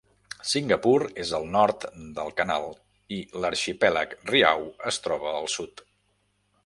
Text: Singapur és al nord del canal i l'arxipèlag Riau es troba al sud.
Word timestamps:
Singapur 0.51 0.93
és 1.23 1.33
al 1.39 1.43
nord 1.55 1.85
del 2.15 2.33
canal 2.39 2.65
i 3.17 3.21
l'arxipèlag 3.43 4.17
Riau 4.33 4.67
es 4.93 4.99
troba 5.05 5.35
al 5.43 5.51
sud. 5.59 5.85